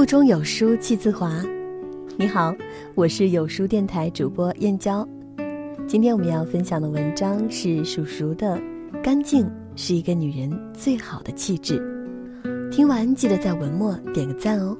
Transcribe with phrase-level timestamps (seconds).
[0.00, 1.44] 腹中有书气自华。
[2.16, 2.56] 你好，
[2.94, 5.06] 我是有书电台主播燕娇。
[5.86, 8.58] 今天我们要分享的文章是蜀黍的
[9.02, 11.78] 《干净是一个女人最好的气质》。
[12.70, 14.74] 听完记得在文末点个赞哦。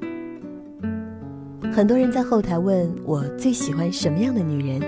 [1.71, 4.81] 很多人在后台问我最喜欢什么样的女人？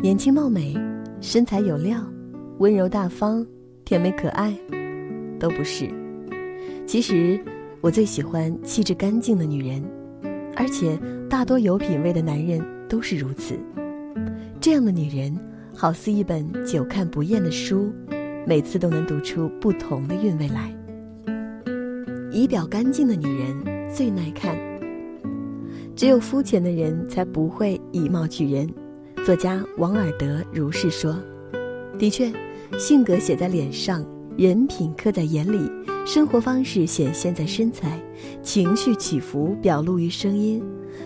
[0.00, 0.72] 年轻貌美，
[1.20, 2.00] 身材有料，
[2.58, 3.44] 温柔大方，
[3.84, 4.56] 甜美可爱，
[5.40, 5.90] 都不是。
[6.86, 7.40] 其实。
[7.80, 9.82] 我最喜欢气质干净的女人，
[10.56, 10.98] 而且
[11.30, 13.54] 大多有品位的男人都是如此。
[14.60, 15.36] 这样的女人
[15.74, 17.92] 好似一本久看不厌的书，
[18.46, 20.74] 每次都能读出不同的韵味来。
[22.32, 24.56] 仪表干净的女人最耐看。
[25.94, 28.68] 只有肤浅的人才不会以貌取人。
[29.24, 31.16] 作家王尔德如是说。
[31.98, 32.32] 的确，
[32.78, 34.04] 性格写在脸上，
[34.36, 35.70] 人品刻在眼里。
[36.08, 38.00] 生活方式显现在身材，
[38.42, 40.64] 情绪起伏表露于声音，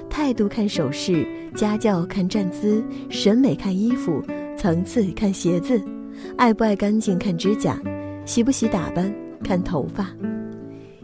[0.09, 4.22] 态度看手势，家教看站姿，审美看衣服，
[4.56, 5.83] 层次看鞋子，
[6.36, 7.83] 爱不爱干净看指甲，
[8.25, 10.09] 洗不洗打扮看头发。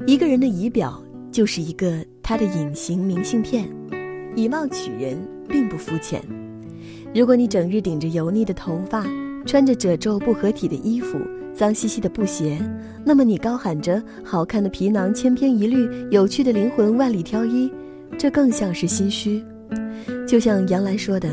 [0.06, 1.02] 一个人的仪表
[1.32, 3.68] 就是一个他的隐形明信片，
[4.36, 5.18] 以貌取人
[5.48, 6.22] 并不肤浅。
[7.12, 9.04] 如果你整日顶着油腻的头发，
[9.44, 11.18] 穿着褶皱不合体的衣服。
[11.58, 12.56] 脏兮兮的布鞋，
[13.04, 17.68] 那么你高喊着好看的皮囊千篇一律，有趣的灵魂万里挑一，
[18.16, 19.44] 这更像是心虚。
[20.24, 21.28] 就像杨澜说的，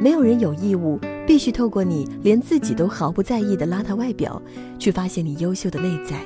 [0.00, 4.40] 没有人有义务必须透过你连自己都毫不在意的邋遢外表，
[4.78, 6.20] 去发现你优秀的内在。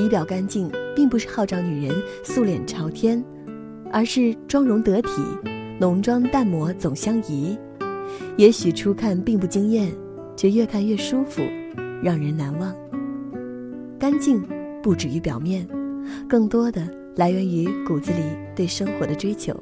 [0.00, 3.22] 仪表干净，并不是号召女人素脸朝天，
[3.92, 5.10] 而是妆容得体，
[5.78, 7.58] 浓妆淡抹总相宜。
[8.38, 9.92] 也许初看并不惊艳，
[10.34, 11.42] 却越看越舒服。
[12.02, 12.74] 让人难忘。
[13.98, 14.42] 干净
[14.82, 15.66] 不止于表面，
[16.28, 18.18] 更多的来源于骨子里
[18.54, 19.54] 对生活的追求。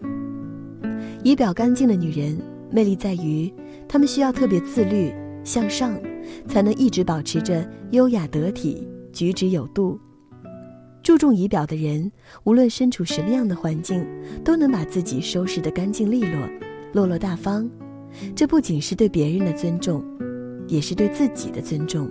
[1.23, 3.53] 仪表干净的女人，魅力在于
[3.87, 5.13] 她们需要特别自律
[5.45, 5.95] 向上，
[6.49, 10.01] 才能一直保持着优雅得体、举止有度。
[11.03, 12.11] 注重仪表的人，
[12.45, 14.07] 无论身处什么样的环境，
[14.45, 16.49] 都能把自己收拾得干净利落、
[16.93, 17.69] 落落大方。
[18.35, 20.05] 这不仅是对别人的尊重，
[20.67, 22.11] 也是对自己的尊重。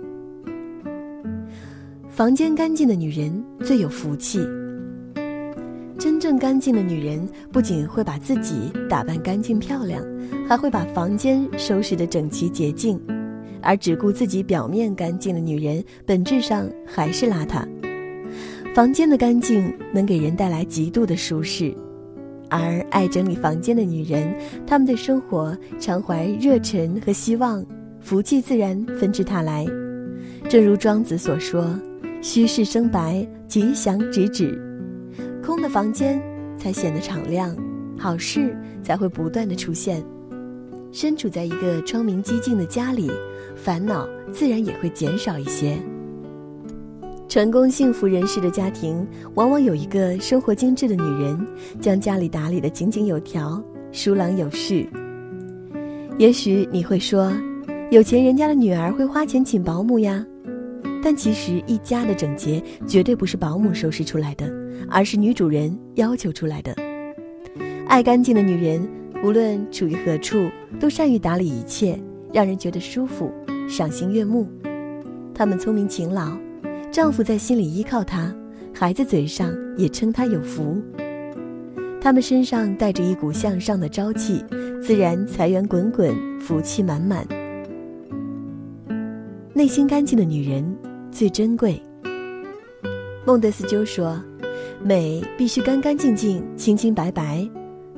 [2.10, 4.40] 房间干净的女人最有福气。
[5.96, 10.04] 真正干净的女人，不仅会把自己打扮干净漂亮，
[10.46, 13.00] 还会把房间收拾得整齐洁净。
[13.62, 17.64] 而只顾自己表面干净的女人，本质上还是邋遢。
[18.74, 21.72] 房间的干净能给人带来极度的舒适，
[22.48, 24.34] 而爱整理房间的女人，
[24.66, 27.64] 她们对生活常怀热忱和希望，
[28.00, 29.64] 福气自然纷至沓来。
[30.48, 31.78] 正如庄子所说。
[32.22, 34.60] 虚室生白，吉祥直指。
[35.42, 36.20] 空的房间
[36.58, 37.56] 才显得敞亮，
[37.98, 40.04] 好事才会不断的出现。
[40.92, 43.10] 身处在一个窗明几净的家里，
[43.56, 45.78] 烦恼自然也会减少一些。
[47.26, 51.46] 成功幸福人士的家庭，往往有一个生活精致的女人，
[51.80, 54.90] 将家里打理得井井有条、疏朗有序。
[56.18, 57.32] 也许你会说，
[57.90, 60.22] 有钱人家的女儿会花钱请保姆呀。
[61.02, 64.52] 但其实，一家的整洁绝对不是保姆收拾出来的，
[64.88, 66.74] 而是女主人要求出来的。
[67.86, 68.86] 爱干净的女人，
[69.24, 71.98] 无论处于何处，都善于打理一切，
[72.32, 73.32] 让人觉得舒服、
[73.68, 74.46] 赏心悦目。
[75.34, 76.36] 她们聪明勤劳，
[76.92, 78.34] 丈夫在心里依靠她，
[78.74, 80.80] 孩子嘴上也称她有福。
[82.00, 84.44] 她们身上带着一股向上的朝气，
[84.82, 87.26] 自然财源滚滚，福气满满。
[89.54, 90.76] 内心干净的女人。
[91.10, 91.80] 最珍贵。
[93.26, 94.22] 孟德斯鸠说
[94.82, 97.48] ：“美必须干干净净、清清白白，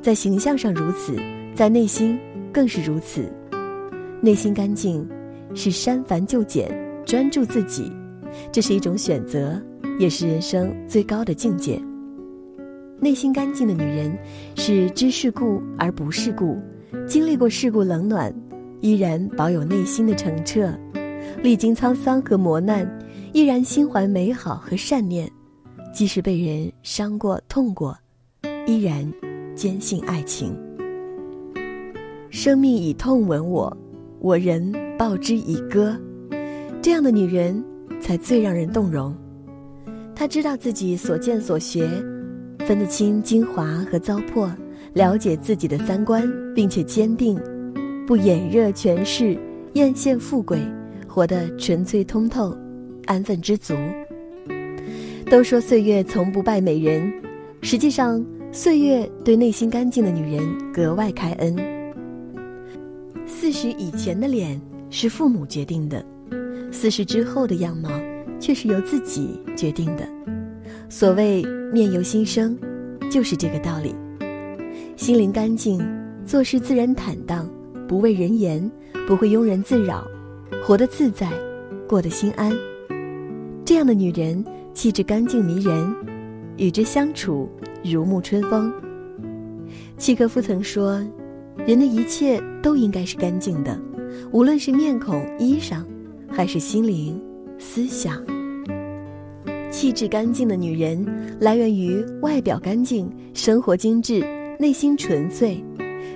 [0.01, 1.17] 在形象上如此，
[1.55, 2.19] 在内心
[2.53, 3.25] 更是如此。
[4.21, 5.07] 内心干净，
[5.55, 6.71] 是删繁就简、
[7.05, 7.93] 专注自己，
[8.51, 9.61] 这是一种选择，
[9.99, 11.81] 也是人生最高的境界。
[12.99, 14.17] 内心干净的女人，
[14.57, 16.59] 是知世故而不世故，
[17.07, 18.35] 经历过世故冷暖，
[18.81, 20.73] 依然保有内心的澄澈。”
[21.43, 22.87] 历经沧桑和磨难，
[23.33, 25.27] 依然心怀美好和善念；
[25.91, 27.97] 即使被人伤过、痛过，
[28.67, 29.11] 依然
[29.55, 30.55] 坚信爱情。
[32.29, 33.75] 生命以痛吻我，
[34.21, 35.99] 我仍报之以歌。
[36.83, 37.65] 这样的女人
[38.03, 39.17] 才最让人动容。
[40.15, 41.89] 她知道自己所见所学，
[42.59, 44.51] 分得清精华和糟粕，
[44.93, 47.41] 了解自己的三观，并且坚定，
[48.07, 49.39] 不眼热权势，
[49.73, 50.61] 艳羡富贵。
[51.09, 52.57] 活得纯粹通透，
[53.07, 53.75] 安分知足。
[55.31, 57.13] 都说岁月从不败美人，
[57.63, 61.57] 实际上岁月对内心干净的女人格外开恩。
[63.27, 64.61] 四十以前的脸
[64.91, 66.05] 是父母决定的，
[66.71, 67.89] 四十之后的样貌
[68.39, 70.07] 却是由自己决定的。
[70.89, 72.59] 所谓面由心生，
[73.11, 73.95] 就是这个道理。
[74.97, 75.81] 心灵干净，
[76.27, 77.49] 做事自然坦荡，
[77.89, 78.71] 不畏人言，
[79.09, 80.07] 不会庸人自扰，
[80.63, 81.31] 活得自在，
[81.89, 82.53] 过得心安。
[83.65, 84.45] 这样的女人，
[84.75, 85.95] 气质干净迷人，
[86.57, 87.49] 与之相处
[87.85, 88.73] 如沐春风。
[89.97, 91.01] 契诃夫曾说
[91.65, 93.81] ：“人的一切都应该是干净的，
[94.33, 95.85] 无论是面孔、衣裳，
[96.29, 97.23] 还是心灵、
[97.59, 98.21] 思想。”
[99.71, 101.07] 气质干净的女人，
[101.41, 104.23] 来源于外表干净、生活精致、
[104.59, 105.65] 内心纯粹，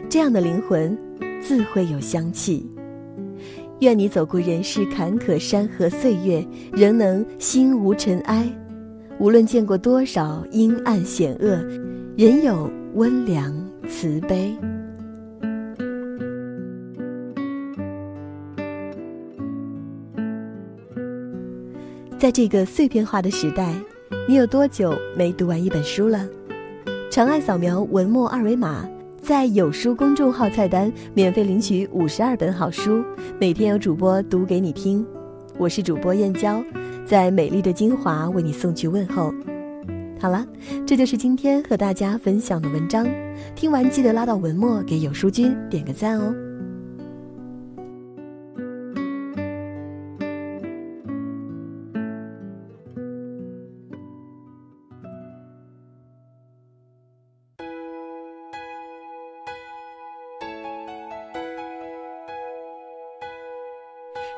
[0.09, 0.99] 这样的灵魂
[1.41, 2.69] 自会有香气。
[3.81, 6.43] 愿你走过人世坎坷山河岁月，
[6.73, 8.45] 仍能心无尘埃；
[9.19, 11.63] 无论见过多少阴暗险恶，
[12.17, 13.55] 仍有温良
[13.87, 14.57] 慈悲。
[22.19, 23.75] 在这个碎片化的时代，
[24.27, 26.27] 你有多久没读完一本书了？
[27.11, 28.89] 长按扫描文末二维码，
[29.27, 33.03] 在有书公众号菜单免费领取五十二本好书，
[33.41, 35.05] 每天有主播读给你听。
[35.59, 36.63] 我是主播燕娇，
[37.05, 39.35] 在美丽的金华为你送去问候。
[40.21, 40.47] 好了，
[40.87, 43.05] 这就是今天和大家分享的文章。
[43.57, 46.33] 听完记得拉到文末给有书君点个赞哦。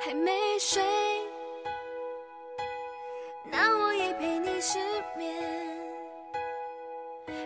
[0.00, 0.82] 还没睡，
[3.44, 4.78] 那我也陪你失
[5.16, 5.34] 眠，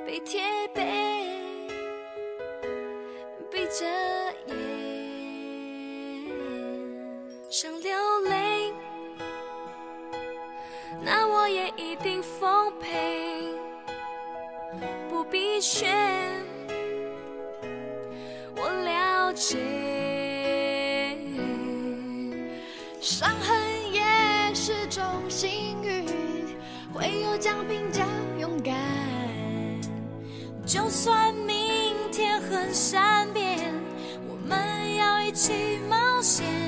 [0.07, 1.27] 背贴背，
[3.51, 3.87] 闭着
[4.47, 4.57] 眼，
[7.51, 8.73] 想流泪，
[11.01, 13.49] 那我也一定奉陪，
[15.09, 15.91] 不必选，
[18.57, 19.82] 我了解。
[23.03, 26.07] 伤痕也是种幸运，
[26.95, 28.05] 会有奖品叫
[28.39, 28.73] 勇敢。
[30.65, 33.75] 就算明天很善变，
[34.29, 36.62] 我们要一起冒险。